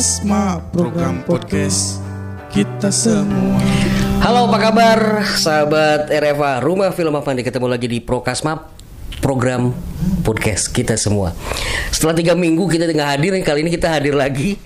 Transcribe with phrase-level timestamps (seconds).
[0.00, 2.00] Prokasma program podcast
[2.48, 3.60] kita semua.
[4.24, 4.98] Halo apa kabar
[5.36, 8.64] sahabat RFA Rumah Film Avandi ketemu lagi di Prokasma
[9.20, 9.76] program
[10.24, 11.36] podcast kita semua.
[11.92, 14.56] Setelah tiga minggu kita nggak hadir, kali ini kita hadir lagi.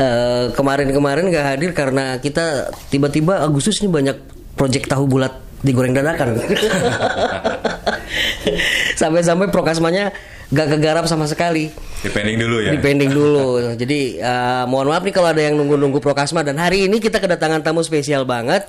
[0.00, 4.16] Eh, Kemarin-kemarin nggak hadir karena kita tiba-tiba Agustus ini banyak
[4.56, 6.40] proyek tahu bulat digoreng dadakan.
[8.94, 10.14] Sampai-sampai prokasmanya
[10.52, 11.70] gak kegarap sama sekali.
[12.04, 12.70] Depending dulu ya.
[12.76, 13.74] Dipending dulu.
[13.74, 17.64] Jadi eh, mohon maaf nih kalau ada yang nunggu-nunggu Prokasma dan hari ini kita kedatangan
[17.64, 18.64] tamu spesial banget.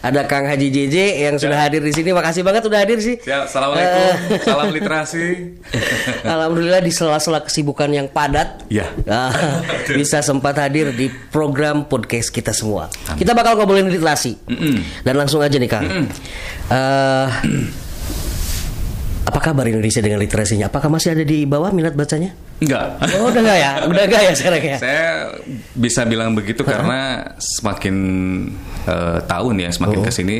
[0.00, 2.16] Ada Kang Haji JJ yang sudah hadir di sini.
[2.16, 3.20] Makasih banget udah hadir sih.
[3.20, 5.60] Ya, assalamualaikum, salam literasi.
[6.24, 8.64] Alhamdulillah di sela-sela kesibukan yang padat.
[8.72, 8.88] Ya.
[9.04, 9.60] ah,
[9.92, 12.88] bisa sempat hadir di program podcast kita semua.
[13.20, 14.40] Kita bakal ngobrolin literasi.
[15.04, 15.84] Dan langsung aja nih Kang.
[16.72, 17.26] Eh,
[19.30, 20.66] apa kabar Indonesia dengan literasinya?
[20.66, 22.34] Apakah masih ada di bawah minat bacanya?
[22.60, 23.00] Enggak.
[23.16, 23.70] Oh, udah enggak ya?
[23.90, 24.76] Udah enggak ya sekarang ya?
[24.76, 25.06] Saya
[25.72, 27.96] bisa bilang begitu karena semakin
[28.84, 30.36] eh, tahun ya, semakin ke sini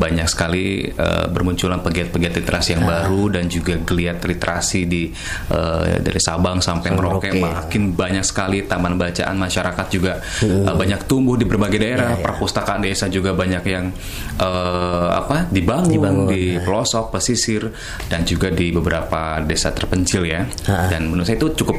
[0.00, 5.12] banyak sekali eh, bermunculan pegiat-pegiat literasi yang baru dan juga geliat literasi di
[5.52, 7.36] eh, dari Sabang sampai Merauke.
[7.36, 13.12] makin banyak sekali taman bacaan masyarakat juga eh, banyak tumbuh di berbagai daerah, perpustakaan desa
[13.12, 13.92] juga banyak yang
[14.40, 17.68] eh, apa dibangun, Dibangun, di pelosok, pesisir
[18.08, 20.48] dan juga di beberapa desa terpencil ya.
[20.64, 21.76] Dan menurut saya itu cukup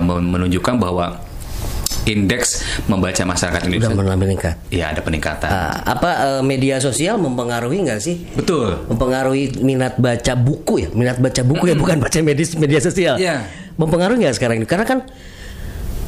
[0.00, 1.20] men- menunjukkan bahwa
[2.04, 4.60] indeks membaca masyarakat Indonesia mulai meningkat.
[4.68, 5.48] ya ada peningkatan.
[5.48, 8.28] Ah, apa eh, media sosial mempengaruhi nggak sih?
[8.30, 8.76] Betul.
[8.88, 13.16] Mempengaruhi minat baca buku ya, minat baca buku ya, bukan baca media media sosial.
[13.16, 13.48] Iya.
[13.76, 14.68] Mempengaruhi nggak sekarang ini?
[14.68, 15.00] Karena kan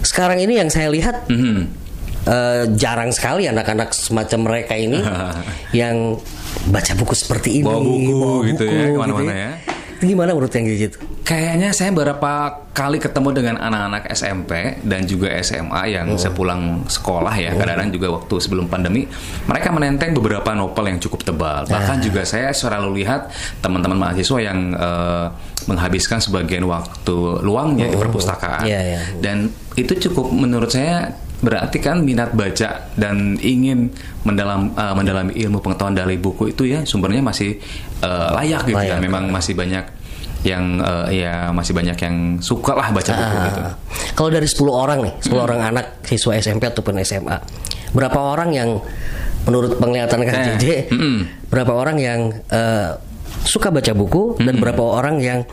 [0.03, 1.65] sekarang ini yang saya lihat Mhm.
[2.27, 5.01] eh, jarang sekali anak-anak semacam mereka ini
[5.81, 6.21] yang
[6.67, 9.51] baca buku seperti ini, Bawa buku gitu ya, ke mana-mana gitu ya.
[9.97, 10.97] Itu Gimana menurut yang gitu?
[11.25, 16.21] Kayaknya saya beberapa kali ketemu dengan anak-anak SMP dan juga SMA yang Oh.
[16.21, 19.09] sepulang sekolah ya, kadang-kadang juga waktu sebelum pandemi,
[19.49, 21.65] mereka menenteng beberapa novel yang cukup tebal.
[21.65, 21.69] Ah.
[21.69, 23.33] Bahkan juga saya selalu lihat
[23.65, 25.27] teman-teman mahasiswa yang eh,
[25.67, 28.69] menghabiskan sebagian waktu luangnya di perpustakaan.
[28.69, 29.01] Iya, iya.
[29.19, 33.93] Dan itu cukup menurut saya berarti kan minat baca dan ingin
[34.25, 37.61] mendalam eh, mendalami ilmu pengetahuan dari buku itu ya sumbernya masih
[38.01, 38.97] eh, layak gitu Layak.
[38.97, 39.05] ya.
[39.05, 39.85] Memang masih banyak
[40.43, 43.61] yang eh, ya masih banyak yang suka lah baca buku Ah, gitu.
[44.15, 47.37] Kalau dari 10 orang nih, 10 orang anak siswa SMP ataupun SMA,
[47.93, 48.71] berapa orang yang
[49.45, 51.17] menurut penglihatan Kang Eh, JJ, mm-mm.
[51.49, 52.97] berapa orang yang eh,
[53.45, 55.45] suka baca buku dan berapa orang yang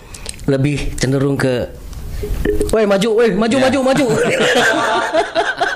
[0.48, 1.84] lebih cenderung ke
[2.72, 3.64] Woi maju, woi maju, Ya.
[3.68, 4.06] maju, maju.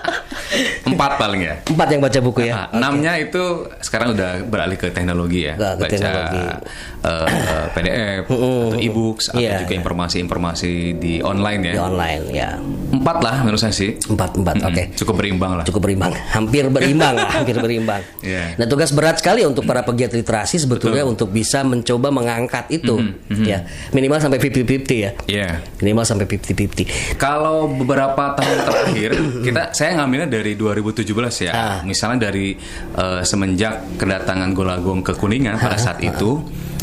[0.98, 1.54] Empat paling ya.
[1.64, 2.52] Empat yang baca buku ya.
[2.52, 3.44] Nah, enamnya itu
[3.80, 6.42] sekarang udah beralih ke teknologi ya, Ke- baca teknologi.
[6.42, 6.58] eh,
[7.06, 11.74] eh, PDF atau e-books atau Iya, juga informasi-informasi di online ya.
[11.74, 12.50] Di online ya.
[12.90, 13.94] Empat lah menurut saya sih.
[14.04, 14.84] Empat, empat, Mm-mm, oke.
[14.98, 15.64] Cukup berimbang lah.
[15.64, 18.02] Cukup berimbang, hampir berimbang, lah, hampir berimbang.
[18.20, 18.58] Iya.
[18.58, 22.98] Nah tugas berat sekali untuk para pegiat literasi sebetulnya untuk bisa mencoba mengangkat itu,
[23.38, 25.50] ya minimal sampai 50-50 ya, Iya.
[25.80, 26.90] minimal sampai 50-50.
[27.16, 29.10] Kalau beberapa tahun terakhir
[29.44, 30.58] kita saya ngambilnya dari
[30.94, 31.52] 2017 ya.
[31.54, 31.78] Ah.
[31.84, 32.56] Misalnya dari
[32.96, 36.40] eh, semenjak kedatangan Golagong ke Kuningan pada saat itu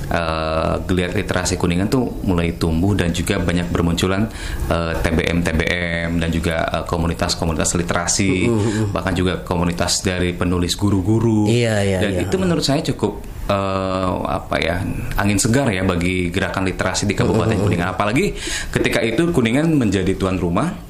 [0.08, 4.28] eh, geliat literasi Kuningan tuh mulai tumbuh dan juga banyak bermunculan
[4.68, 8.48] eh, TBM TBM dan juga komunitas-komunitas literasi
[8.92, 11.48] bahkan juga komunitas dari penulis guru-guru.
[11.48, 12.22] Iya, iya, Dan iya.
[12.28, 14.80] itu menurut saya cukup eh, apa ya
[15.20, 17.92] angin segar ya bagi gerakan literasi di Kabupaten Kuningan.
[17.96, 18.36] Apalagi
[18.72, 20.83] ketika itu Kuningan menjadi tuan rumah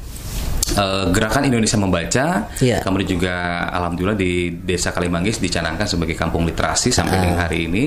[0.74, 2.26] eh, gerakan Indonesia membaca.
[2.58, 2.82] Iya.
[2.82, 3.34] Kemudian juga
[3.70, 7.84] alhamdulillah di Desa Kalimanggis dicanangkan sebagai kampung literasi sampai dengan hari ini.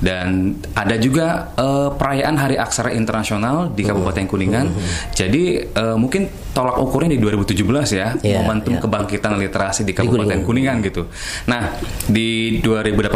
[0.00, 4.66] Dan ada juga eh, perayaan Hari Aksara Internasional di Kabupaten Kuningan.
[5.12, 8.82] Jadi eh, mungkin tolak ukurnya di 2017 ya, Iya, momentum iya.
[8.82, 10.80] kebangkitan literasi di Kabupaten Kuningan.
[10.80, 11.06] Kuningan gitu.
[11.46, 11.78] Nah,
[12.10, 13.06] di 2018,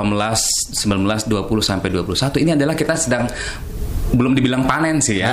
[0.70, 3.26] 19, 20 sampai 21 ini adalah kita sedang
[4.12, 5.32] belum dibilang panen sih ya.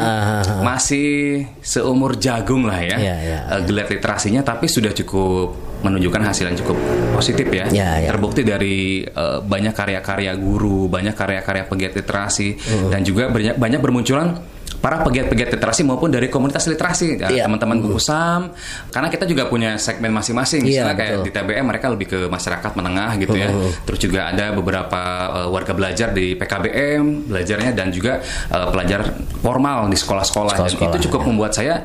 [0.64, 2.98] Masih seumur jagung lah ya.
[2.98, 6.78] Iya, iya, eh, Geliat literasinya tapi sudah cukup menunjukkan hasil yang cukup
[7.12, 7.66] positif ya.
[7.68, 8.10] Iya, iya.
[8.10, 12.90] Terbukti dari eh, banyak karya-karya guru, banyak karya-karya pegiat literasi Uh-huh.
[12.90, 14.38] dan juga banyak banyak bermunculan
[14.78, 17.44] para pegiat-pegiat literasi maupun dari komunitas literasi Ya, Iya.
[17.46, 18.50] teman-teman buku SAM
[18.88, 21.24] karena kita juga punya segmen masing-masing Iya, misalnya kayak betul.
[21.24, 23.70] di TBM mereka lebih ke masyarakat menengah gitu ya Uh-huh.
[23.84, 29.06] terus juga ada beberapa uh, warga belajar di PKBM belajarnya dan juga uh, pelajar
[29.38, 31.28] formal di sekolah-sekolah dan Sekolah-sekolah, itu cukup ya.
[31.28, 31.76] membuat saya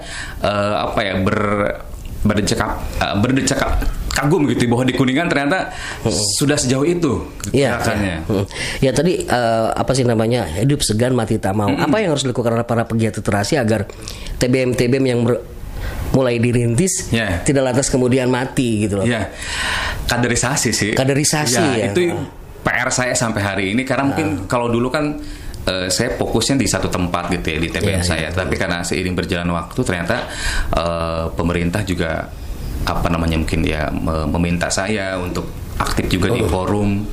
[0.41, 1.39] uh, apa ya ber
[2.27, 2.75] berdecak uh,
[3.17, 3.59] berdecak
[4.11, 5.77] kagum gitu bahwa di kuningan ternyata
[6.35, 7.21] sudah sejauh itu
[7.53, 7.77] Iya.
[7.85, 8.17] Ya,
[8.81, 11.69] ya tadi eh, apa sih namanya hidup segan mati tak mau.
[11.69, 13.85] Apa yang harus dilakukan oleh para pegiat literasi agar
[14.37, 15.45] TBM TBM yang ber-
[16.11, 17.45] mulai dirintis Ya.
[17.45, 19.05] tidak lantas kemudian mati gitu loh.
[19.05, 19.29] Ya,
[20.05, 20.91] kaderisasi sih.
[20.97, 21.93] Kaderisasi ya.
[21.93, 22.17] Itu
[22.65, 25.21] PR saya sampai hari ini karena mungkin kalau dulu kan
[25.67, 28.29] eh, saya fokusnya di satu tempat gitu ya di TBM Iya, saya.
[28.31, 30.17] Tapi karena seiring berjalan waktu ternyata
[30.71, 32.31] eh, pemerintah juga
[32.87, 37.05] apa namanya mungkin ya me- meminta saya untuk aktif juga di forum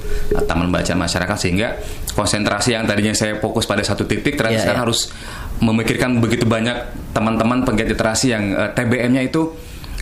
[0.48, 1.76] taman bacaan masyarakat sehingga
[2.14, 4.86] konsentrasi yang tadinya saya fokus pada satu titik ternyata Iya, sekarang iya.
[4.88, 5.02] harus
[5.60, 6.78] memikirkan begitu banyak
[7.12, 9.52] teman-teman penggiat literasi yang eh, TBM-nya itu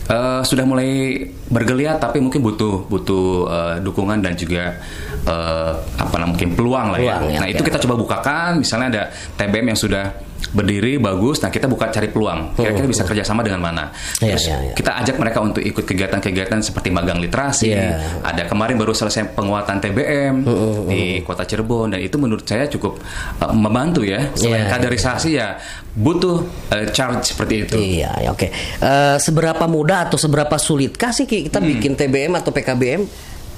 [0.08, 4.78] eh, sudah mulai bergeliat tapi mungkin butuh butuh eh, dukungan dan juga
[5.22, 7.16] eh, apa namanya mungkin peluang lah ya.
[7.20, 7.52] Peluang, ya, Nah, ya.
[7.54, 9.02] itu kita coba bukakan misalnya ada
[9.36, 10.04] TBM yang sudah
[10.50, 13.84] berdiri bagus nah kita buka cari peluang kira-kira bisa kerjasama dengan mana
[14.18, 14.74] Iya, terus iya, iya.
[14.74, 18.20] kita ajak mereka untuk ikut kegiatan-kegiatan seperti magang literasi Iya.
[18.20, 20.34] ada kemarin baru selesai penguatan TBM
[20.86, 22.98] di kota Cirebon dan itu menurut saya cukup
[23.38, 25.48] uh, membantu ya selain Iya, kaderisasi ya
[25.92, 28.48] butuh uh, charge seperti itu Iya, ya, oke.
[28.48, 31.68] Eh, seberapa mudah atau seberapa sulitkah sih Ki, kita Hmm.
[31.68, 33.04] bikin TBM atau PKBM?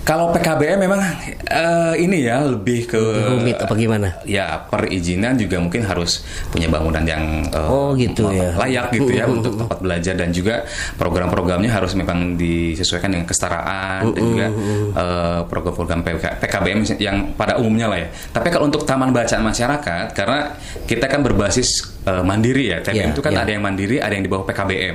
[0.05, 1.01] Kalau PKBM memang
[1.49, 4.21] uh, ini ya lebih ke Rumit apa gimana?
[4.29, 6.21] ya perizinan juga mungkin harus
[6.53, 8.53] punya bangunan yang uh, Oh, gitu ya.
[8.53, 10.69] layak gitu ya untuk tempat belajar dan juga
[11.01, 14.47] program-programnya harus memang disesuaikan dengan kesetaraan dan juga
[14.93, 18.09] uh, program-program PK PKBM yang pada umumnya lah ya.
[18.29, 20.53] Tapi kalau untuk taman bacaan masyarakat karena
[20.85, 22.79] kita kan berbasis uh, mandiri ya.
[22.81, 23.43] TBM Ya, itu kan ya.
[23.43, 24.95] ada yang mandiri, ada yang di bawah PKBM.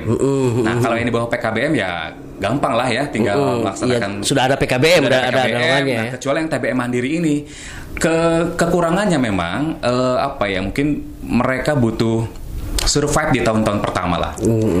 [0.60, 1.90] Nah, kalau yang di bawah PKBM ya
[2.36, 5.54] gampang lah ya tinggal Mm, melaksanakan iya, sudah ada PKBM, sudah ada- ada PKBM.
[5.54, 6.12] naungannya Nah, ya.
[6.14, 7.34] kecuali yang TBM mandiri ini
[7.92, 8.16] ke
[8.54, 10.86] kekurangannya memang eh, apa ya mungkin
[11.20, 12.24] mereka butuh
[12.80, 14.32] survive di tahun-tahun pertama lah.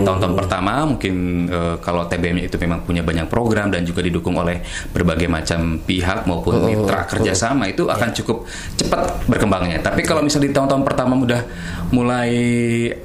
[0.04, 1.14] Tahun-tahun pertama mungkin
[1.46, 4.60] eh, kalau TBM itu memang punya banyak program dan juga didukung oleh
[4.90, 8.44] berbagai macam pihak maupun mitra kerjasama itu akan cukup
[8.76, 9.80] cepat berkembangnya.
[9.80, 11.42] Tapi kalau misalnya di tahun-tahun pertama udah
[11.90, 12.32] mulai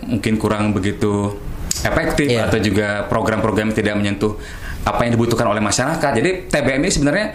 [0.06, 1.36] mungkin kurang begitu
[1.84, 2.48] efektif Iya.
[2.48, 4.40] atau juga program-program tidak menyentuh
[4.86, 6.12] apa yang dibutuhkan oleh masyarakat.
[6.14, 7.26] Jadi TBM ini sebenarnya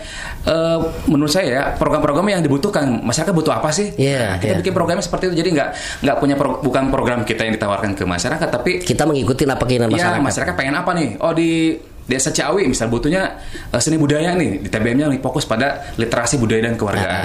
[0.44, 3.90] eh, menurut saya ya program-program yang dibutuhkan masyarakat butuh apa sih?
[3.92, 4.58] Iya, Nah, kita iya.
[4.58, 5.36] bikin programnya seperti itu.
[5.36, 5.68] Jadi nggak
[6.00, 9.90] nggak punya pro- bukan program kita yang ditawarkan ke masyarakat, tapi Kita mengikuti apa keinginan
[9.90, 10.22] ya masyarakat.
[10.22, 11.08] masyarakat pengen apa nih?
[11.18, 13.38] Oh di Desa Ciawi misal butuhnya
[13.68, 17.22] eh, seni budaya nih di TBM-nya fokus pada literasi budaya dan kewargaan.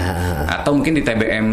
[0.50, 1.48] Ah, Atau mungkin di TBM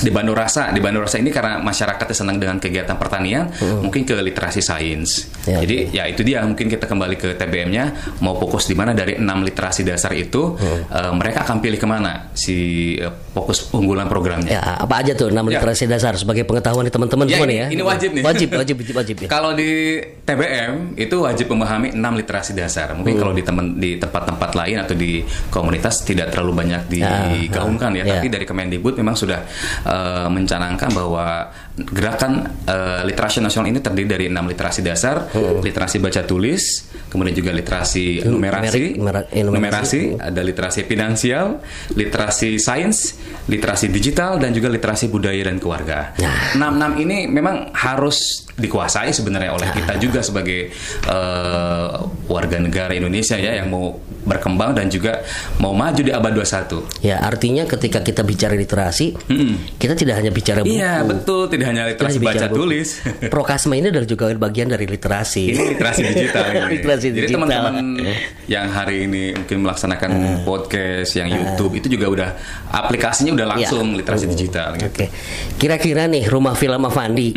[0.00, 4.16] di Bandung Rasa, di Bandung Rasa ini karena masyarakatnya senang dengan kegiatan pertanian, mungkin ke
[4.16, 5.28] literasi sains.
[5.44, 7.84] Ya, Jadi ya itu dia mungkin kita kembali ke TBM-nya
[8.20, 12.32] mau fokus di mana dari enam literasi dasar itu eh, mereka akan pilih ke mana
[12.32, 12.56] si
[12.94, 14.50] eh, fokus unggulan programnya.
[14.50, 15.58] Ya, apa aja tuh enam Ya.
[15.58, 17.66] literasi dasar sebagai pengetahuan di teman-teman Ya, semua ini- nih ya.
[17.70, 18.22] ini wajib nih.
[18.22, 19.28] Wajib, wajib, wajib, wajib ya.
[19.28, 22.94] Kalau di TBM itu wajib memahami 6 literasi dasar.
[22.94, 28.04] Mungkin kalau di temen di tempat-tempat lain atau di komunitas tidak terlalu banyak digaungkan ya.
[28.04, 28.14] ya.
[28.16, 29.42] Tapi dari Kemendikbud memang sudah
[29.90, 35.26] eh, mencanangkan bahwa gerakan eh, literasi nasional ini terdiri dari enam literasi dasar,
[35.60, 39.42] literasi baca tulis, kemudian juga literasi numerasi, numera- eh, numerasi.
[39.42, 41.58] numerasi, ada literasi finansial,
[41.92, 46.12] literasi sains, literasi digital dan juga literasi budaya dan keluarga.
[46.20, 46.54] Nah.
[46.54, 50.70] Enam enam ini memang harus dikuasai sebenarnya oleh kita juga sebagai
[51.08, 51.88] eh,
[52.28, 55.22] warga negara Indonesia ya yang mau berkembang dan juga
[55.56, 57.00] mau maju di abad 21.
[57.00, 59.16] Ya, artinya ketika kita bicara literasi,
[59.76, 60.72] kita tidak hanya bicara buku.
[60.72, 62.58] Iya betul, tidak hanya Kita literasi bicara baca buku.
[62.58, 62.88] tulis.
[63.32, 65.44] Prokasma ini adalah juga bagian dari literasi.
[65.48, 66.58] Ini literasi digital ini.
[66.76, 67.34] Literasi Jadi digital.
[67.36, 67.74] teman-teman
[68.46, 70.10] yang hari ini mungkin melaksanakan
[70.42, 72.28] podcast, yang YouTube itu juga udah
[72.70, 73.96] aplikasinya udah langsung Ya.
[73.98, 74.30] literasi Oh.
[74.30, 74.68] digital.
[74.74, 74.86] gitu.
[74.86, 75.06] Oke,
[75.56, 77.32] kira-kira nih rumah film Avandi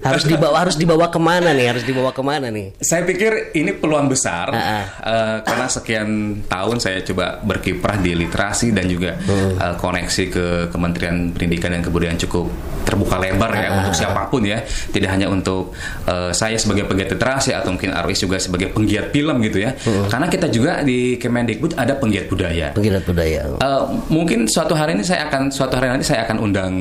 [0.00, 1.66] harus dibawa harus dibawa ke mana nih?
[1.68, 2.74] Harus dibawa ke mana nih?
[2.78, 4.84] Saya pikir ini peluang besar ah.
[5.02, 6.08] eh, karena sekian
[6.42, 9.56] tahun saya coba berkiprah di literasi dan juga Hmm.
[9.56, 12.48] eh, koneksi ke Kementerian Pendidikan dan Kebudayaan cukup
[12.82, 17.10] terbuka lebar ya Ah, untuk siapa pun ya, tidak hanya untuk eh, saya sebagai penggiat
[17.10, 20.06] literasi atau mungkin Arwis juga sebagai penggiat film gitu ya, Hmm.
[20.06, 22.70] karena kita juga di Kemendikbud ada penggiat budaya.
[22.70, 23.42] Penggiat budaya.
[23.52, 26.72] Eh, mungkin suatu hari ini saya akan suatu hari nanti saya akan undang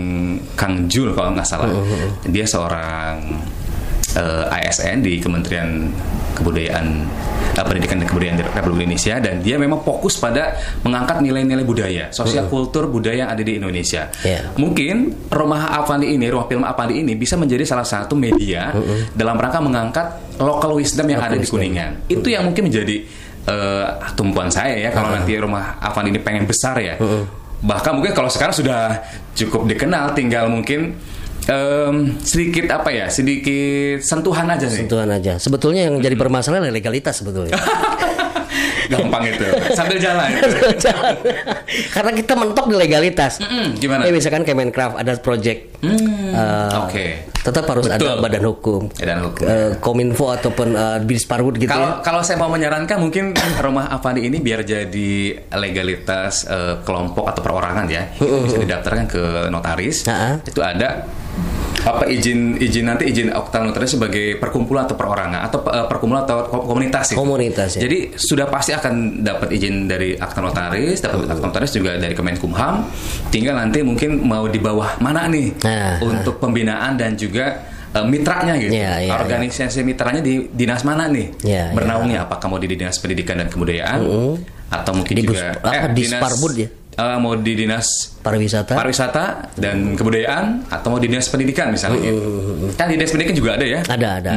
[0.53, 1.69] Kang Jul kalau nggak salah.
[2.23, 3.17] Dia seorang
[4.13, 5.89] eh, ASN di Kementerian
[6.33, 6.87] Kebudayaan
[7.55, 12.51] eh, Pendidikan dan Kebudayaan Republik Indonesia dan dia memang fokus pada mengangkat nilai-nilai budaya, sosial
[12.51, 14.11] kultur budaya yang ada di Indonesia.
[14.21, 14.51] Ya.
[14.59, 18.75] Mungkin Rumah Avandi ini, Rumah Film Avandi ini bisa menjadi salah satu media
[19.15, 20.07] dalam rangka mengangkat
[20.37, 22.11] local wisdom yang ada di Kuningan.
[22.11, 22.95] Itu yang mungkin menjadi
[23.47, 26.99] eh, tumpuan saya ya kalau nanti Rumah Avandi ini pengen besar ya.
[27.65, 28.99] Bahkan mungkin kalau sekarang sudah
[29.33, 30.93] cukup dikenal, tinggal mungkin
[31.49, 34.85] em, sedikit apa ya, sedikit sentuhan aja sih.
[34.85, 35.37] Sentuhan aja.
[35.37, 37.55] Sebetulnya yang jadi permasalahan adalah legalitas sebetulnya.
[38.85, 39.45] Gampang itu.
[39.73, 40.29] Sambil jalan.
[40.85, 41.15] Jalan.
[41.89, 43.41] Karena kita mentok di legalitas.
[43.41, 44.05] Mm-mm, gimana?
[44.05, 45.81] Ya misalkan Kemenkraf ada project.
[45.81, 47.05] Hmm, eh, Oke.
[47.45, 48.21] Tetap harus ada Betul.
[48.21, 48.81] badan hukum.
[48.93, 49.45] Badan hukum.
[49.45, 52.01] Eh, Kominfo ataupun uh, Disparwood gitu Kalau ya.
[52.01, 53.33] kalau saya mau menyarankan mungkin
[53.65, 55.13] rumah Avandi ini biar jadi
[55.53, 60.05] legalitas eh, kelompok atau perorangan ya, itu bisa didaftarkan ke notaris.
[60.09, 60.41] Ha-ha.
[60.41, 61.05] Itu ada
[61.85, 66.37] apa izin izin nanti izin akta notaris sebagai perkumpulan atau perorangan atau eh, perkumpulan atau
[66.43, 67.17] ko- komunitas itu.
[67.17, 67.85] Komunitas, ya.
[67.85, 72.89] Jadi sudah pasti akan dapat izin dari akta notaris, dapat akta notaris juga dari Kemenkumham.
[73.29, 77.61] Tinggal nanti mungkin mau di bawah mana nih Nah, untuk pembinaan dan juga
[77.91, 78.73] eh, mitranya gitu.
[78.73, 81.37] Ya, ya, Organisasi mitranya di dinas mana nih?
[81.41, 81.73] Ya, ya.
[81.73, 84.01] bernaungnya apakah mau di dinas pendidikan dan kebudayaan
[84.65, 86.67] atau mungkin Di juga apa, di Sparbud ya?
[86.95, 88.73] Eh, mau di dinas Pariwisata.
[88.73, 92.73] pariwisata dan kebudayaan atau mau di dinas pendidikan misalnya gitu.
[92.73, 94.31] kan di dinas pendidikan juga ada ya ada ada.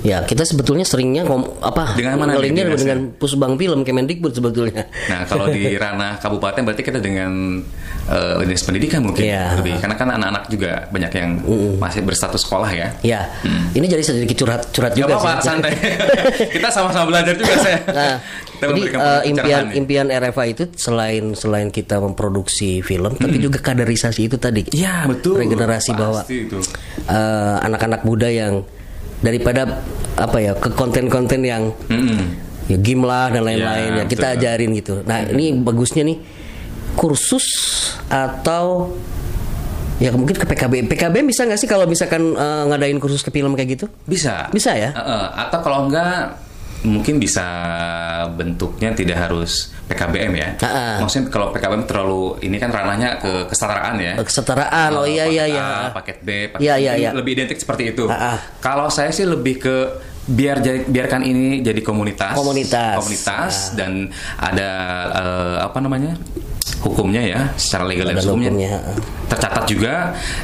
[0.00, 1.92] Ya kita sebetulnya seringnya kom- apa?
[1.92, 2.74] Dengan mana dinasnya?
[2.76, 4.86] dengan Pusbang Film Kemendikbud sebetulnya.
[5.06, 7.58] nah kalau di ranah kabupaten berarti kita dengan
[8.04, 9.58] eh, dinas pendidikan mungkin Iya.
[9.58, 11.30] lebih karena kan anak-anak juga banyak yang
[11.76, 13.26] masih berstatus sekolah ya Ya,
[13.72, 15.46] ini jadi sedikit curhat curhat Gak juga apa-apa, sih.
[15.48, 15.72] santai.
[16.54, 17.78] kita sama-sama belajar juga saya.
[17.84, 18.16] Nah,
[18.52, 19.74] Kita jadi memberikan eh, pencerahan impian nih.
[19.76, 24.62] impian RFA itu selain selain kita memproduksi film, tapi juga kaderisasi itu tadi.
[24.68, 25.38] Iya, betul.
[25.40, 26.58] Regenerasi Pasti bahwa itu.
[27.04, 28.62] eh, anak-anak muda yang
[29.22, 29.80] daripada
[30.12, 32.20] apa ya ke konten-konten yang Mm-mm.
[32.66, 34.38] ya game lah dan lain-lain Ya, ya, kita betul.
[34.38, 34.94] ajarin gitu.
[35.02, 36.18] Nah ini bagusnya nih
[36.92, 37.46] kursus
[38.06, 38.92] atau
[39.96, 40.90] ya mungkin ke PKB.
[40.90, 43.86] PKB bisa nggak sih kalau misalkan eh, ngadain kursus ke film kayak gitu?
[44.04, 44.50] Bisa.
[44.50, 44.90] Bisa ya?
[44.90, 46.41] Eh, eh, atau kalau enggak
[46.82, 47.46] mungkin bisa
[48.34, 50.48] bentuknya tidak harus PKBM ya.
[50.62, 50.98] Ah.
[51.02, 54.12] Maksudnya kalau PKBM terlalu ini kan ranahnya ke kesetaraan ya.
[54.18, 54.90] Kesetaraan.
[54.94, 55.66] Oh Eh, iya iya paket iya.
[55.94, 57.10] Paket B, paket Iya, iya, iya.
[57.14, 58.06] lebih identik seperti itu.
[58.08, 58.38] Ah.
[58.58, 59.76] Kalau saya sih lebih ke
[60.22, 62.34] biar biarkan ini jadi komunitas.
[62.38, 62.94] Komunitas.
[63.02, 64.70] Komunitas dan ada
[65.12, 66.14] eh, apa namanya?
[66.82, 68.72] Hukumnya ya, secara legal dan hukumnya, hukumnya,
[69.26, 69.94] tercatat juga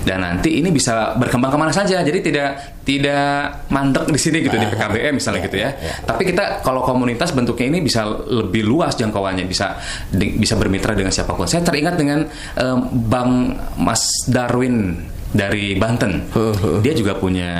[0.02, 1.98] dan nanti ini bisa berkembang ke mana saja.
[1.98, 2.48] Jadi tidak
[2.82, 5.70] tidak mandek di sini gitu di PKBM misalnya gitu ya.
[6.00, 9.76] Tapi kita kalau komunitas bentuknya ini bisa lebih luas jangkauannya, bisa
[10.08, 11.44] di- bisa bermitra dengan siapa pun.
[11.44, 14.94] Saya teringat dengan em, Bang Mas Darwin
[15.28, 16.32] dari Banten.
[16.80, 17.50] Dia juga punya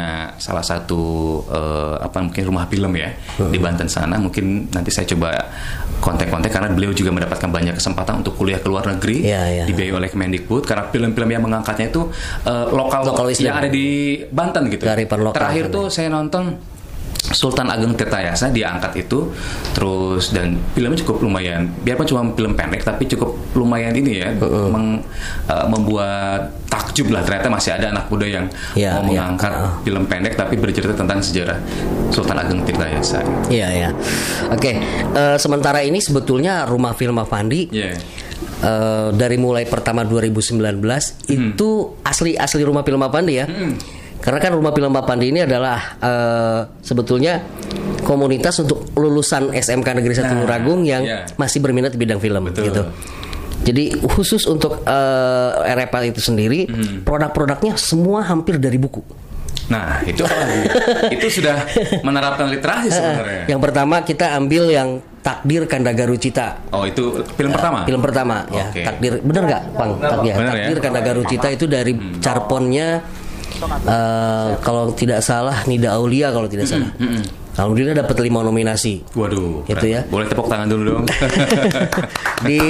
[0.41, 1.01] salah satu
[1.53, 4.17] eh, apa mungkin rumah film ya di Banten sana.
[4.17, 5.37] Mungkin nanti saya coba
[5.99, 9.65] kontak-kontak karena beliau juga mendapatkan banyak kesempatan untuk kuliah ke luar negeri Iya, iya.
[9.67, 12.09] dibiayai oleh Kemendikbud karena film-film yang mengangkatnya itu
[12.47, 14.87] eh, lokal, Lokal yang ada di Banten gitu.
[14.89, 16.78] Lokal Terakhir tuh saya nonton
[17.21, 19.29] Sultan Ageng Tirtayasa diangkat itu
[19.71, 24.33] terus dan filmnya cukup lumayan biarpun cuma film pendek tapi cukup lumayan ini ya
[24.67, 25.03] meng-
[25.45, 29.25] eh, membuat takjub lah ternyata masih ada anak muda yang Ya, mau ya.
[29.25, 29.73] mengangkat Uh-uh.
[29.83, 31.59] film pendek tapi bercerita tentang sejarah
[32.09, 33.21] Sultan Ageng Tirtayasa.
[33.49, 33.91] Iya ya.
[34.49, 34.79] Oke,
[35.11, 37.93] eh, sementara ini sebetulnya rumah film Avandi Iya.
[38.59, 40.81] eh, dari mulai pertama 2019
[41.27, 41.69] itu
[42.01, 43.47] asli asli rumah film Avandi ya.
[44.19, 47.39] Karena kan rumah film Avandi ini adalah eh, sebetulnya
[48.03, 51.25] komunitas untuk lulusan SMK Negeri 1 Nah, Luragung yang iya.
[51.35, 52.65] masih berminat di bidang film Betul.
[52.69, 52.83] gitu.
[53.59, 54.81] Jadi khusus untuk
[55.67, 56.71] RFA itu sendiri
[57.03, 59.03] produk-produknya semua hampir dari buku.
[59.69, 60.25] Nah itu
[61.15, 61.67] itu sudah
[62.01, 63.45] menerapkan literasi sebenarnya.
[63.51, 64.89] Yang pertama kita ambil yang
[65.21, 66.57] Takdir Kandagaru Cita.
[66.73, 67.85] Oh itu film pertama.
[67.85, 68.73] Film pertama ya.
[68.73, 68.81] Oke.
[68.81, 69.91] Takdir bener nggak, Bang?
[70.01, 70.49] Tak- ya, ya?
[70.49, 73.05] Takdir Kandagaru Cita itu dari carponnya
[73.61, 76.91] eh, kalau tidak salah Nida Aulia kalau tidak salah.
[77.59, 79.67] Alhamdulillah dapat lima nominasi Waduh.
[79.67, 80.07] Itu ya.
[80.07, 81.07] Boleh tepuk tangan dulu dong.
[82.49, 82.61] di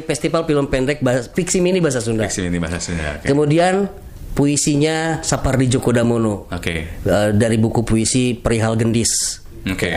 [0.00, 2.24] Festival Film Pendek bahasa, Fiksi Mini Bahasa Sunda.
[2.24, 3.20] Fiksi ini bahasa Sunda.
[3.20, 3.28] Oke.
[3.28, 3.92] Kemudian
[4.32, 6.88] puisinya Sapardi Djoko Damono Oke.
[7.04, 9.44] eh, dari buku puisi Perihal Gendis.
[9.68, 9.92] Oke.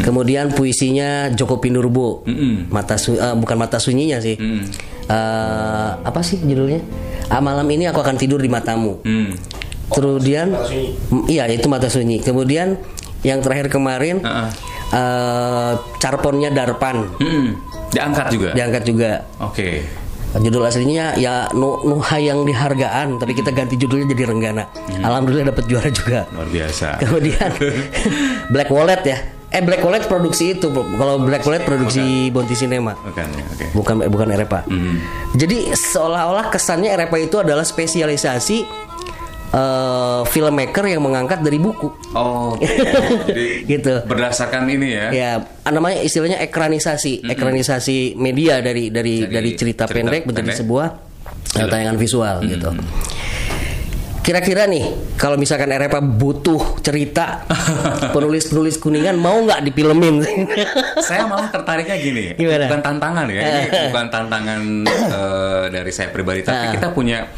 [0.00, 2.24] Kemudian puisinya Joko Pinurbo.
[2.24, 2.72] Mm-mm.
[2.72, 4.40] Mata su- eh, bukan mata sunyinya sih.
[4.40, 4.64] Mm.
[5.04, 6.80] Eh, apa sih judulnya?
[7.28, 9.04] Ah, malam ini aku akan tidur di matamu.
[9.04, 9.32] Hmm.
[9.86, 10.54] Kemudian
[11.26, 12.18] iya itu mata sunyi.
[12.18, 12.76] Kemudian
[13.20, 14.50] yang terakhir kemarin Ah, ah.
[14.90, 17.56] eh, carponnya Darpan Mm-mm.
[17.90, 18.50] Diangkat juga.
[18.52, 19.10] diangkat juga.
[19.38, 19.84] Oke.
[20.34, 24.66] Judul aslinya ya Nu- Nuha yang dihargaan, tapi kita ganti judulnya jadi Renggana.
[24.66, 24.98] Hmm.
[25.00, 26.26] Alhamdulillah dapat juara juga.
[26.28, 26.88] Luar biasa.
[27.06, 27.50] Kemudian
[28.52, 29.18] Black Wallet ya.
[29.48, 30.66] Eh Black Wallet produksi itu.
[30.74, 32.98] Kalau Black Wallet produksi Bonti Cinema.
[32.98, 33.44] Bukan ya.
[33.46, 33.64] Oke.
[33.72, 34.66] Bukan bukan REPA.
[34.66, 34.98] Hmm.
[35.32, 38.66] Jadi seolah-olah kesannya REPA itu adalah spesialisasi
[39.54, 41.86] eh, filmmaker yang mengangkat dari buku.
[42.12, 42.58] Oh.
[42.58, 43.94] Jadi Gitu.
[44.02, 45.06] berdasarkan ini ya.
[45.10, 45.30] Ya,
[45.64, 50.58] namanya istilahnya ekranisasi, ekranisasi media dari dari Dari dari cerita, cerita pendek menjadi pendek.
[50.58, 50.86] sebuah
[51.54, 52.70] eh, tayangan visual gitu.
[54.20, 54.88] kira-kira nih
[55.20, 57.44] kalau misalkan RFA butuh cerita
[58.16, 60.24] penulis-penulis kuningan mau nggak difilmin?
[61.04, 62.64] saya malah tertariknya gini, Gimana?
[62.64, 66.72] bukan tantangan ya, ini bukan tantangan eh, dari saya pribadi, tapi Ah.
[66.72, 67.28] kita punya.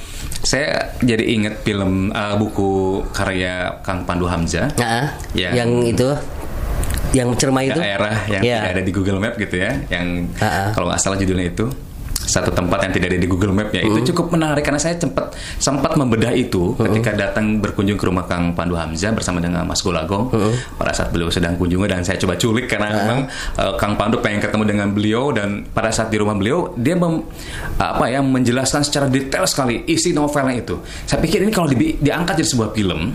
[0.46, 4.70] Saya jadi inget film eh, buku karya Kang Pandu Hamzah.
[4.78, 5.50] Nah, Ya.
[5.52, 6.06] yang itu
[7.10, 8.62] yang cermai itu daerah yang Ya.
[8.62, 10.68] tidak ada di Google Map gitu ya, yang Ah, ah.
[10.70, 11.66] kalau nggak salah judulnya itu
[12.26, 15.94] satu tempat yang tidak ada di Google Map-nya itu cukup menarik karena saya sempat sempat
[15.94, 20.28] membedah itu ketika datang berkunjung ke rumah Kang Pandu Hamzah bersama dengan Mas Golagong
[20.74, 23.18] pada saat beliau sedang kunjungan dan saya coba culik karena memang
[23.56, 27.22] eh, Kang Pandu pengen ketemu dengan beliau dan pada saat di rumah beliau dia mem-
[27.78, 30.74] apa ya menjelaskan secara detail sekali isi novelnya itu.
[31.06, 33.14] Saya pikir ini kalau di- diangkat jadi sebuah film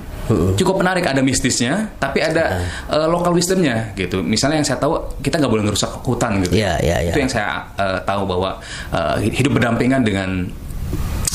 [0.56, 4.24] cukup menarik ada mistisnya tapi ada eh, local wisdomnya gitu.
[4.24, 6.56] Misalnya yang saya tahu kita nggak boleh ngerusak hutan gitu.
[6.56, 7.12] Iya, iya, iya.
[7.12, 8.56] Itu yang saya eh, tahu bahwa
[9.18, 10.30] eh, hidup berdampingan dengan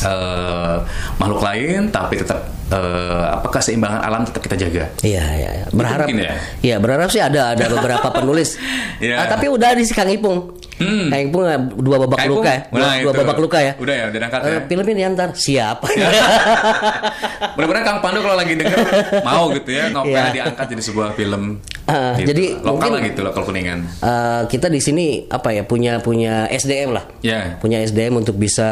[0.03, 0.77] eh,
[1.19, 4.85] makhluk lain tapi tetap eh, apa keseimbangan alam tetap kita jaga.
[5.03, 5.67] Iya, iya, iya.
[5.71, 6.35] Berharap, mungkin ya?
[6.63, 8.57] iya berharap sih ada ada beberapa penulis.
[8.97, 9.21] Iya.
[9.21, 10.57] Ah, tapi udah di Kang Ipung.
[10.77, 11.09] Hmm.
[11.09, 13.19] Kang Ipung eh, dua babak luka ya, dua, Nah, dua itu.
[13.19, 13.73] babak luka ya.
[13.77, 14.49] Udah ya, udah diangkat ya?
[14.51, 15.87] Eh, filmnya diantar siapa?
[17.57, 18.79] Mudah-mudahan Kang Pandu kalau lagi denger
[19.23, 20.33] mau gitu ya novel Iya.
[20.33, 21.43] diangkat jadi sebuah film.
[21.87, 22.29] Ah, gitu.
[22.31, 23.79] jadi lokal mungkin- lah gitu lokal kuningan.
[23.97, 27.57] Eh, kita di sini apa ya punya punya SDM lah, Ya.
[27.57, 28.69] punya SDM untuk bisa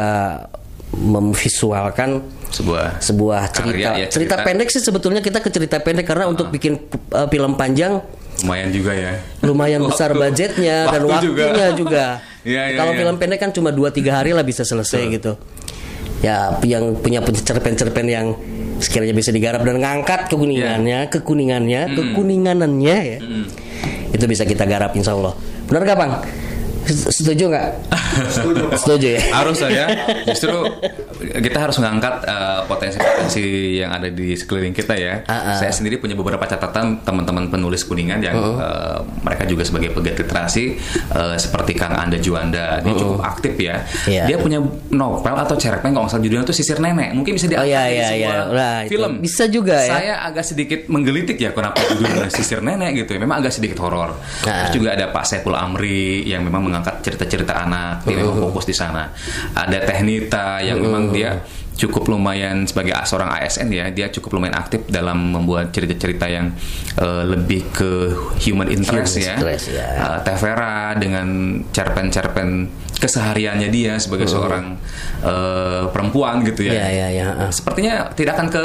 [0.93, 3.89] memvisualkan Sebuah sebuah Karya, cerita.
[3.91, 4.45] ya, cerita cerita.
[4.45, 6.79] pendek sih sebetulnya kita ke cerita pendek karena untuk bikin
[7.11, 7.99] uh, film panjang
[8.41, 9.11] lumayan juga ya.
[9.41, 12.05] lumayan besar Waktu- budgetnya dan waktu waktunya juga.
[12.45, 12.99] Iya, iya, Kalau iya.
[13.01, 15.33] film pendek kan cuma 2-3 hari lah bisa selesai gitu.
[16.21, 18.37] Ya yang punya cerpen-cerpen yang
[18.77, 23.17] sekiranya bisa digarap dan ngangkat kekuningannya, kekuningannya, kekuninganannya ya.
[24.13, 25.33] Itu bisa kita garap insya Allah.
[25.65, 26.11] Benar gak bang?
[26.85, 27.67] Setuju nggak?
[28.77, 29.21] Setuju ya.
[29.33, 29.85] harus ya
[30.29, 30.53] justru
[31.19, 33.45] kita harus mengangkat eh, potensi-potensi
[33.79, 35.23] yang ada di sekeliling kita ya.
[35.25, 35.57] Ah, ah.
[35.57, 40.65] saya sendiri punya beberapa catatan teman-teman penulis kuningan yang eh, mereka juga sebagai pegiat literasi
[41.11, 42.79] eh, seperti Kang Anda Juanda.
[42.83, 43.81] Dia cukup aktif ya.
[44.05, 44.23] Iya.
[44.27, 44.59] dia punya
[44.91, 47.09] novel atau cerpen kalau nggak salah judulnya itu Sisir Nenek.
[47.15, 48.41] Mungkin bisa Oh, diangkat jadi iya, sebuah iya.
[48.51, 49.11] Nah, itu film.
[49.21, 49.91] bisa juga ya.
[49.95, 53.19] saya agak sedikit menggelitik ya kenapa judulnya Sisir Nenek gitu ya.
[53.21, 54.17] Memang agak sedikit horor.
[54.43, 54.67] Nah.
[54.67, 58.75] terus juga ada Pak Saiful Amri yang memang mengangkat cerita-cerita anak dia memang fokus di
[58.75, 59.09] sana.
[59.53, 61.31] Ada Tehnita yang memang dia
[61.75, 66.55] cukup lumayan sebagai seorang ASN ya dia cukup lumayan aktif dalam membuat cerita-cerita yang
[66.95, 67.91] eh, lebih ke
[68.47, 69.87] human interest Human ya, interest, ya.
[69.91, 72.49] Eh, Tevera dengan cerpen-cerpen
[72.95, 74.79] kesehariannya dia sebagai seorang
[75.19, 77.25] eh, perempuan gitu ya Iya, iya, iya.
[77.35, 77.51] ah.
[77.51, 78.63] sepertinya tidak akan ke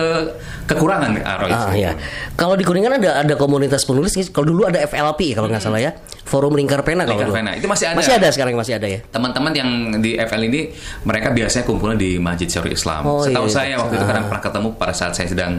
[0.71, 1.99] kekurangan Aroy Ah ya.
[2.39, 4.15] Kalau di Kuningan ada ada komunitas penulis.
[4.31, 5.93] Kalau dulu ada FLP kalau nggak salah ya.
[6.21, 7.39] Forum Lingkar Pena kalau Lingkar dulu.
[7.41, 7.51] Pena.
[7.57, 7.99] Itu masih ada.
[7.99, 9.01] Masih ada sekarang masih ada ya.
[9.11, 10.71] teman-teman yang di FL ini
[11.03, 13.03] mereka biasanya kumpulnya di Masjid Syarul Islam.
[13.03, 13.77] Oh, Setahu iya, saya iya.
[13.81, 14.11] waktu itu Ah.
[14.11, 15.53] kadang pernah ketemu pada saat saya sedang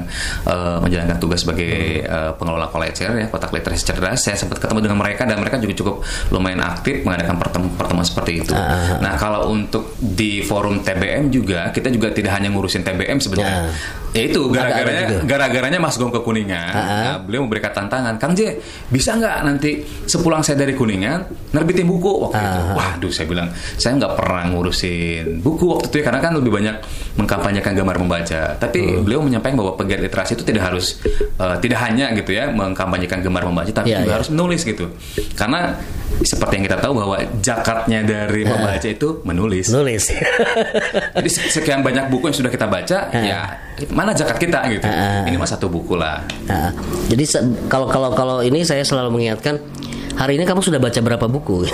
[0.45, 1.71] eh, menjalankan tugas sebagai
[2.02, 4.19] eh, pengelola kolecer ya kotak literasi cerdas.
[4.21, 5.95] Saya sempat ketemu dengan mereka dan mereka juga cukup
[6.30, 8.54] lumayan aktif mengadakan pertemuan, pertemuan seperti itu.
[8.54, 13.67] Ah, Nah kalau untuk di forum TBM juga kita juga tidak hanya ngurusin TBM sebenarnya.
[13.67, 14.00] Nah.
[14.12, 16.60] Ya itu gara-garanya gara-garanya Mas Gong ke Kuningan.
[16.69, 16.88] Ah, ah.
[17.00, 18.60] Nah, beliau memberikan tantangan, Kang J,
[18.91, 22.60] bisa nggak nanti sepulang saya dari Kuningan nerbitin buku waktu itu?
[22.62, 22.74] Ah.
[22.78, 26.76] Waduh, saya bilang saya nggak pernah ngurusin buku waktu itu ya karena kan lebih banyak
[27.17, 28.41] mengkampanyekan gambar membaca.
[28.56, 29.02] Tapi Hmm.
[29.02, 31.02] beliau menyampaikan bahwa pegiat literasi itu tidak harus
[31.36, 34.15] eh, tidak hanya gitu ya mengkampanyekan gambar membaca, tapi Iya, juga iya.
[34.15, 34.86] harus menulis gitu.
[35.34, 35.74] Karena
[36.21, 39.71] seperti yang kita tahu bahwa jakatnya dari membaca itu menulis.
[39.71, 40.12] Nulis.
[41.17, 43.17] Jadi sekian banyak buku yang sudah kita baca, Ah.
[43.17, 43.39] ya
[43.89, 44.86] mana zakat kita gitu.
[44.86, 45.26] Ah.
[45.26, 46.21] Ini mah satu buku lah.
[46.45, 46.69] Nah,
[47.08, 47.26] jadi
[47.65, 49.58] kalau kalau kalau ini saya selalu mengingatkan
[50.15, 51.65] hari ini kamu sudah baca berapa buku?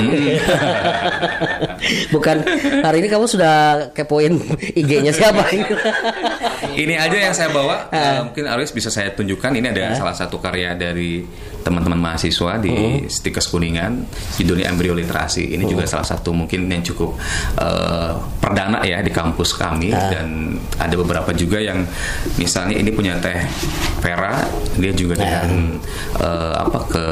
[2.13, 2.38] Bukan
[2.82, 3.54] hari ini kamu sudah
[3.93, 4.38] kepoin
[4.73, 5.45] IG-nya siapa?
[6.73, 7.88] Ini aja yang saya bawa.
[7.89, 9.52] Eh, mungkin Aris bisa saya tunjukkan.
[9.54, 11.23] Ini ada salah satu karya dari
[11.63, 13.10] teman-teman mahasiswa di Hmm.
[13.10, 14.06] Stikes Kuningan,
[14.38, 15.56] judulnya Embrio Literasi.
[15.58, 17.15] Ini juga salah satu mungkin yang cukup
[17.58, 20.12] eh, perdana ya di kampus kami Ah.
[20.12, 21.84] dan ada beberapa juga yang
[22.36, 23.39] misalnya ini punya Teh
[24.00, 24.43] Vera,
[24.78, 25.19] dia juga Ah.
[25.23, 25.50] dengan
[26.17, 27.06] eh, apa ke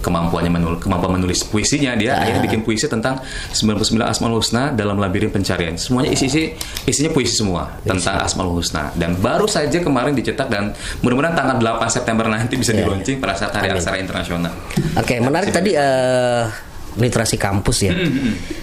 [0.00, 2.20] kemampuannya menulis kemampuan menulis puisinya dia Ah.
[2.20, 3.16] akhirnya bikin puisi tentang
[3.50, 5.80] 99 Asmaul Husna dalam labirin pencarian.
[5.80, 6.52] Semuanya isi-isi
[6.84, 11.88] isinya puisi semua tentang Asmaul Husna dan baru saja kemarin dicetak dan mudah-mudahan tanggal 8
[11.88, 12.84] September nanti bisa Ya.
[12.84, 13.80] di-launching pada saat Hari Amin.
[13.80, 14.52] Aksara Internasional.
[14.94, 16.44] Oke, menarik tadi eh,
[16.96, 17.92] literasi kampus ya.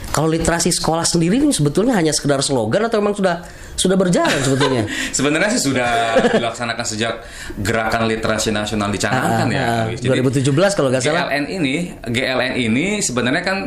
[0.10, 3.44] Kalau literasi sekolah sendiri ini sebetulnya hanya sekedar slogan atau memang sudah
[3.76, 4.88] sudah berjalan sebetulnya?
[5.18, 7.14] Sebenarnya sih sudah dilaksanakan sejak
[7.60, 9.62] gerakan literasi nasional dicanangkan Ah, ya.
[9.62, 10.00] ah, Awis.
[10.00, 11.28] Jadi, 2017 kalau nggak salah.
[11.28, 13.58] GLN ini, GLN ini sebenarnya kan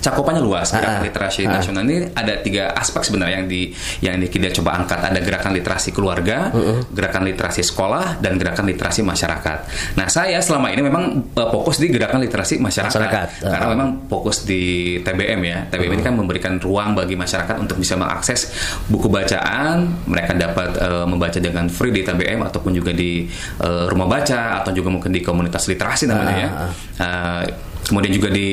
[0.00, 0.68] cakupannya luas.
[0.70, 1.04] Gerakan Ah, ah.
[1.04, 1.52] literasi Ah.
[1.54, 3.62] nasional ini ada tiga aspek sebenarnya yang di
[4.00, 4.98] yang di- kita coba angkat.
[5.02, 6.48] Ada gerakan literasi keluarga,
[6.88, 9.58] gerakan literasi sekolah, dan gerakan literasi masyarakat.
[9.94, 13.28] Nah, saya selama ini memang uh, fokus di gerakan literasi masyarakat, Masyarakat.
[13.42, 13.70] karena Ah.
[13.70, 14.62] memang fokus di
[14.98, 15.58] TBM ya.
[15.66, 18.50] TBM ini kan memberikan ruang bagi masyarakat untuk bisa mengakses
[18.86, 20.00] buku bacaan.
[20.04, 24.70] Mereka dapat uh, membaca dengan free di TBM ataupun juga di uh, rumah baca atau
[24.70, 26.50] juga mungkin di komunitas literasi namanya ya.
[26.96, 27.42] Uh,
[27.90, 28.48] Kemudian juga di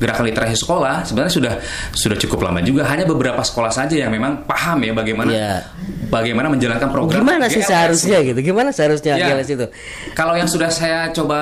[0.00, 1.52] gerakan literasi sekolah sebenarnya sudah
[1.92, 2.88] sudah cukup lama juga.
[2.88, 5.52] Hanya beberapa sekolah saja yang memang paham ya bagaimana Iya.
[6.08, 7.20] bagaimana menjalankan program.
[7.20, 7.68] Gimana sih GLS.
[7.68, 8.40] seharusnya gitu?
[8.40, 9.28] Gimana seharusnya Ya.
[9.28, 9.66] GLS itu?
[10.16, 11.38] Kalau yang sudah saya coba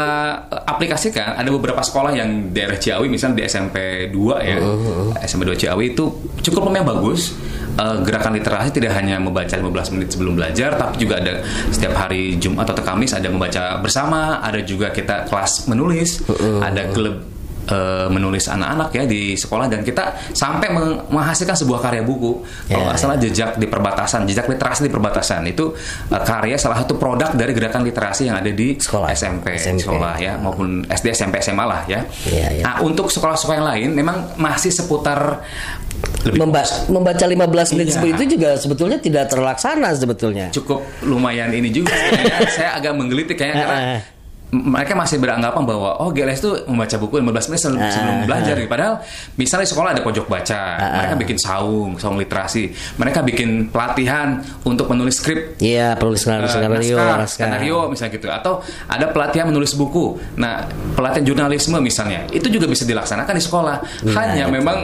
[0.51, 3.77] eh, aplikasikan, ada beberapa sekolah yang daerah Ciawi, misalnya di SMP
[4.11, 5.15] 2 ya, Uh-huh.
[5.23, 6.05] SMP 2 Ciawi itu
[6.43, 7.31] cukup lumayan bagus.
[7.77, 12.35] Eh, gerakan literasi tidak hanya membaca 15 menit sebelum belajar, tapi juga ada setiap hari
[12.35, 16.65] Jumat atau Kamis ada membaca bersama, ada juga kita kelas menulis, Uh-huh.
[16.65, 17.36] ada klub
[17.67, 22.33] eh, menulis anak-anak ya di sekolah dan kita sampai meng- menghasilkan sebuah karya buku
[22.65, 25.75] kalau Ya, nggak salah jejak di perbatasan jejak literasi di perbatasan itu
[26.09, 29.11] eh, karya salah satu produk dari gerakan literasi yang ada di Sekolah.
[29.11, 29.83] SMP, SMP.
[29.83, 32.63] sekolah ya maupun SD SMP SMA lah ya Iya, iya.
[32.63, 35.43] nah untuk sekolah-sekolah yang lain memang masih seputar
[36.23, 37.95] lebih Memba- membaca 15 menit Iya.
[37.95, 40.47] sebelum itu juga sebetulnya tidak terlaksana sebetulnya.
[40.51, 41.95] cukup lumayan ini juga
[42.57, 44.16] saya agak menggelitik kayaknya karena m-
[44.57, 48.25] mereka masih beranggapan bahwa oh GLS itu membaca buku 15 menit sebelum, Ah, sebelum ah.
[48.25, 48.71] belajar gitu.
[48.71, 48.95] padahal
[49.37, 52.73] misalnya di sekolah ada pojok baca mereka bikin saung saung literasi.
[52.97, 55.61] Mereka bikin pelatihan untuk menulis skrip.
[55.61, 56.97] Iya, penulis eh, skenario,
[57.29, 58.27] skenario misalnya gitu.
[58.33, 58.53] Atau
[58.89, 60.17] ada pelatihan menulis buku.
[60.41, 60.65] Nah
[60.97, 63.77] pelatihan jurnalisme misalnya itu juga bisa dilaksanakan di sekolah.
[64.17, 64.57] Hanya itu.
[64.57, 64.79] memang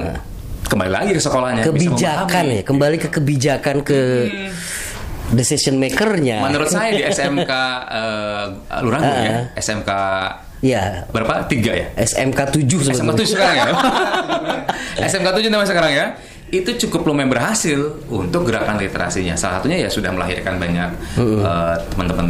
[0.62, 4.00] kembali lagi ke sekolahnya kebijakan ya, kembali ke kebijakan ke
[5.30, 6.42] decision makernya.
[6.42, 8.44] Menurut saya di SMK uh,
[8.82, 9.90] Lurangu Ah, ya, SMK
[10.62, 11.46] ya berapa?
[11.46, 11.86] Tiga ya?
[11.98, 13.22] SMK 7 SMK sebetulnya.
[13.22, 13.64] 7 sekarang ya?
[15.10, 16.06] SMK 7 namanya sekarang ya?
[16.52, 19.32] Itu cukup lumayan berhasil untuk gerakan literasinya.
[19.34, 22.28] Salah satunya ya sudah melahirkan banyak uh, teman-teman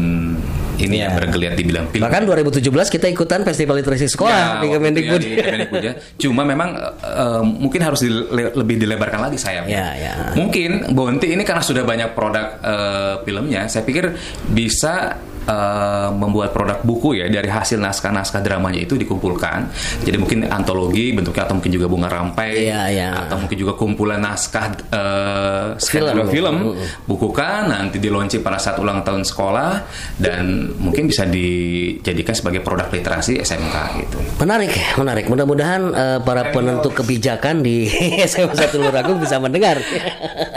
[0.78, 1.10] ini Iya.
[1.10, 2.02] yang bergeliat di bidang film.
[2.06, 5.20] Bahkan 2017 kita ikutan festival literasi sekolah di Ya, Kemendikbud.
[5.20, 5.94] ya, di Kemendikbud ya.
[6.16, 6.70] Cuma memang
[7.02, 9.74] uh, mungkin harus dile- lebih dilebarkan lagi sayapnya.
[9.74, 10.12] Ya, ya.
[10.32, 14.14] Mungkin Bonti ini karena sudah banyak produk uh, filmnya, saya pikir
[14.48, 19.68] bisa uh, membuat produk buku ya dari hasil naskah-naskah dramanya itu dikumpulkan.
[20.02, 23.08] Jadi mungkin antologi bentuknya atau mungkin juga bunga rampai Iya, iya.
[23.26, 26.04] atau mungkin juga kumpulan naskah uh, Film.
[26.08, 26.86] skenario film, Mm-mm.
[27.06, 29.70] bukukan nanti di launching pada saat ulang tahun sekolah
[30.18, 30.44] dan
[30.76, 34.18] mungkin bisa dijadikan sebagai produk literasi SMK gitu.
[34.38, 35.24] Menarik, menarik.
[35.26, 37.86] Mudah-mudahan eh, para penentu kebijakan di
[38.30, 39.78] SMA 1 Luragung bisa mendengar.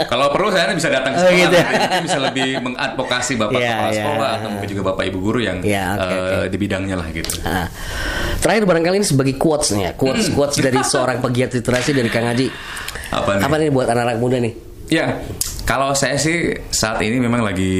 [0.06, 1.66] Kalau perlu saya bisa datang ke Oh, sekolah, gitu ya.
[1.66, 3.96] nanti bisa lebih mengadvokasi bapak Iya, kepala iya.
[3.98, 6.48] sekolah atau mungkin juga bapak ibu guru yang Iya, oke, eh, oke.
[6.48, 7.32] di bidangnya lah gitu.
[7.40, 7.68] Nah,
[8.38, 12.26] terakhir barangkali ini sebagai quotes nih ya, quotes quotes dari seorang pegiat literasi dari Kang
[12.26, 12.48] Haji.
[13.08, 13.42] Apa nih?
[13.44, 14.54] Apa nih buat anak-anak muda nih?
[14.86, 15.18] Ya,
[15.66, 17.74] kalau saya sih saat ini memang lagi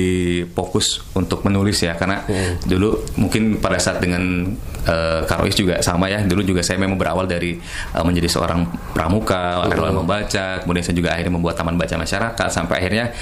[0.51, 2.59] fokus untuk menulis ya, karena Hmm.
[2.63, 4.51] dulu mungkin pada saat dengan
[4.83, 6.19] uh, Karois juga sama ya.
[6.21, 7.63] Dulu juga saya memang berawal dari
[7.95, 9.71] eh, menjadi seorang pramuka, Hmm.
[9.71, 13.15] relawan membaca, kemudian saya juga akhirnya membuat taman baca masyarakat sampai akhirnya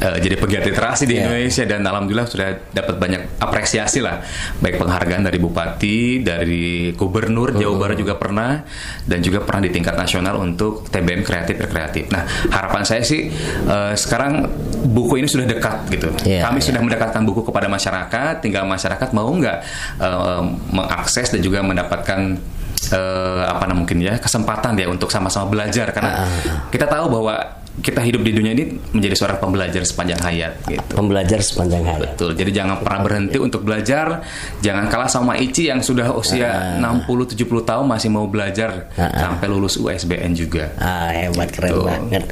[0.00, 1.28] eh, jadi pegiat literasi di Ya.
[1.28, 4.24] Indonesia dan alhamdulillah sudah dapat banyak apresiasi lah,
[4.58, 8.64] baik penghargaan dari bupati, dari gubernur Jawa Barat juga pernah
[9.04, 12.08] dan juga pernah di tingkat nasional untuk TBM kreatif berkreatif.
[12.08, 13.28] Nah, harapan saya sih
[13.66, 14.48] eh, sekarang
[14.80, 16.08] buku ini sudah dekat gitu.
[16.24, 16.66] Iya, Kami iya.
[16.66, 19.58] sudah mendekatkan buku kepada masyarakat, tinggal masyarakat mau nggak
[19.98, 22.40] eh, mengakses dan juga mendapatkan
[22.88, 26.28] eh, apa namanya mungkin ya kesempatan ya untuk sama-sama belajar karena Ah,
[26.68, 30.82] kita tahu bahwa kita hidup di dunia ini menjadi seorang pembelajar sepanjang hayat gitu.
[30.90, 32.18] Pembelajar sepanjang hayat.
[32.18, 32.34] Betul.
[32.34, 34.20] Jadi jangan pernah berhenti untuk belajar.
[34.58, 39.10] Jangan kalah sama Ici yang sudah usia 60 70 tahun masih mau belajar Ah, ah.
[39.32, 40.74] sampai lulus USBN juga.
[40.76, 41.86] Ah, hebat keren Betul.
[41.86, 42.24] banget.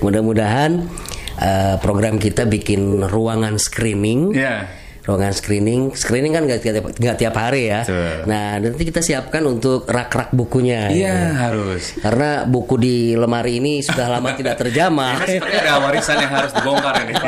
[0.00, 0.70] Mudah-mudahan
[1.36, 4.30] eh, program kita bikin ruangan screening.
[4.32, 4.70] Ya.
[5.04, 7.84] Ruangan screening, screening kan nggak tiap, nggak tiap hari ya.
[7.84, 8.24] Betul.
[8.24, 10.88] Nah, nanti kita siapkan untuk rak-rak bukunya.
[10.88, 11.92] Iya, harus.
[11.98, 15.20] Karena buku di lemari ini sudah lama tidak terjamah.
[15.22, 17.14] Ini seperti ada warisan yang harus dibongkar ini.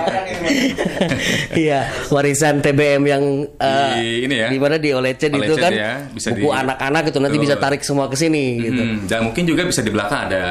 [1.56, 4.48] Iya, warisan TBM yang eh, Di ini ya.
[4.48, 7.44] di mana di Olecet itu kan ya, bisa buku di- anak-anak itu nanti Betul.
[7.46, 8.82] bisa tarik semua ke sini gitu.
[8.82, 10.44] Hmm, dan mungkin juga bisa di belakang ada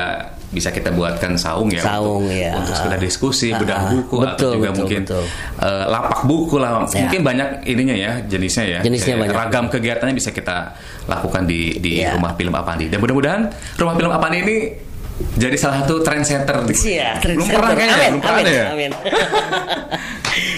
[0.48, 2.56] bisa kita buatkan saung ya Saung, untuk, ya.
[2.56, 3.92] untuk sekedar diskusi Ah, bedah ah.
[3.92, 5.24] buku atau Betul, juga betul, mungkin betul.
[5.60, 6.88] eh, lapak buku lah Ya.
[7.16, 9.32] Mungkin banyak ininya ya jenisnya ya Jenisnya banyak.
[9.32, 10.76] ragam kegiatannya bisa kita
[11.06, 12.12] lakukan di di Ya.
[12.12, 14.56] rumah film Apandi dan mudah-mudahan rumah film Apandi ini
[15.36, 18.92] jadi salah satu trendsetter Iya, belum pernah kayaknya Amin, belum pernah amin, ya amin.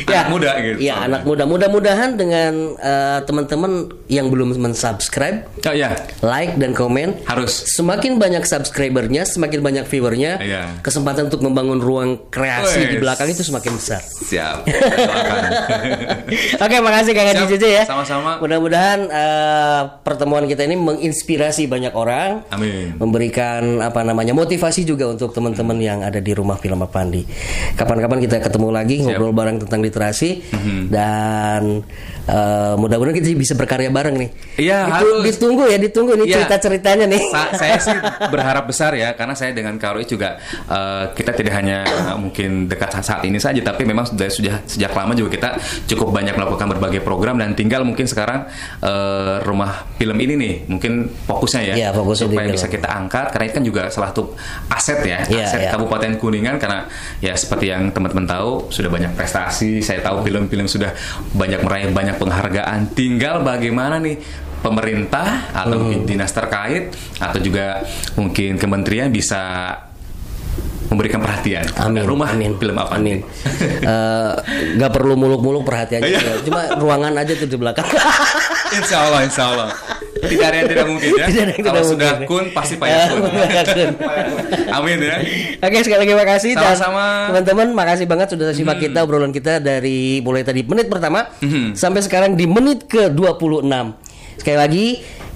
[0.08, 0.78] Anak muda gitu.
[0.82, 1.44] Ya, anak muda.
[1.44, 5.94] Mudah-mudahan dengan eh, teman-teman yang belum mensubscribe, oh ya
[6.24, 10.64] like dan komen harus Semakin banyak subscribernya, semakin banyak viewernya, Iya.
[10.82, 13.02] kesempatan untuk membangun ruang kreasi di Wes.
[13.04, 14.02] belakang itu semakin besar.
[14.02, 14.64] siap.
[16.64, 17.84] Oke, makasih Kang Haji JJ ya.
[17.86, 18.40] sama-sama.
[18.40, 25.36] Mudah-mudahan eh, pertemuan kita ini menginspirasi banyak orang, amin memberikan apa namanya motivasi juga untuk
[25.36, 27.28] teman-teman yang ada di rumah film Apandi.
[27.76, 30.82] Kapan-kapan kita ketemu lagi ngobrol bareng tentang literasi Mhm.
[30.88, 31.84] dan
[32.28, 34.30] eh, mudah-mudahan kita bisa berkarya bareng nih.
[34.58, 35.24] Iya, Ditu- harus.
[35.26, 36.36] Ditunggu ya, ditunggu nih Iya.
[36.38, 37.22] cerita-ceritanya nih.
[37.28, 37.98] Sa- saya sih
[38.34, 41.84] berharap besar ya karena saya dengan Karo juga eh, kita tidak hanya
[42.16, 45.50] mungkin dekat saat ini saja tapi memang sudah sudah sejak lama juga kita
[45.88, 48.50] cukup banyak melakukan berbagai program dan tinggal mungkin sekarang
[48.82, 52.56] eh, rumah film ini nih mungkin fokusnya ya Iya, fokusnya di supaya film.
[52.56, 54.24] bisa kita angkat karena itu kan juga salah satu
[54.68, 55.70] aset ya Iya, aset iya.
[55.72, 60.92] Kabupaten Kuningan karena ya seperti yang teman-teman tahu sudah banyak prestasi saya tahu film-film sudah
[61.32, 64.18] banyak meraih banyak penghargaan tinggal bagaimana nih
[64.58, 66.10] pemerintah atau mungkin Hmm.
[66.10, 69.74] dinas terkait atau juga mungkin kementerian bisa
[70.88, 72.04] memberikan perhatian Amin.
[72.04, 72.56] rumah amin.
[72.56, 73.20] film apa Amin.
[73.20, 74.34] Eh,
[74.74, 76.42] Nggak perlu muluk-muluk perhatiannya.
[76.42, 77.84] Cuma ruangan aja tuh di belakang.
[78.78, 79.68] insya Allah insya Allah
[80.20, 82.28] tidak ada yang tidak mungkin ya Tidak yang kalau tidak sudah mungkin.
[82.28, 83.20] kun pasti payakun
[83.52, 83.90] Payakun.
[84.70, 85.16] amin ya
[85.60, 87.04] Oke sekali lagi makasih Sama-sama.
[87.04, 87.26] Hmm.
[87.30, 91.30] teman-teman makasih banget sudah simak kita obrolan kita dari mulai tadi menit pertama
[91.74, 93.68] sampai sekarang di menit ke 26
[94.38, 94.86] Sekali lagi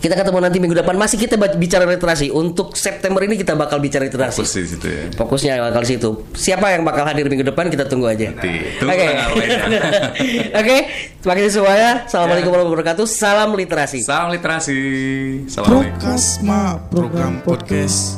[0.02, 4.10] kita ketemu nanti minggu depan masih kita bicara literasi untuk September ini kita bakal bicara
[4.10, 4.42] literasi.
[4.42, 6.10] fokus di situ ya Fokusnya bakal situ.
[6.34, 8.34] Siapa yang bakal hadir minggu depan kita tunggu aja.
[8.34, 8.82] Oke.
[8.82, 9.82] tanggal mainnya.
[10.62, 10.78] Oke,
[11.22, 11.92] terima kasih semuanya.
[12.10, 13.06] Assalamualaikum warahmatullahi wabarakatuh.
[13.06, 14.00] Salam literasi.
[14.02, 14.82] salam literasi
[15.46, 18.18] assalamualaikum Prokasma program podcast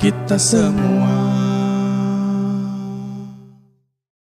[0.00, 1.29] kita semua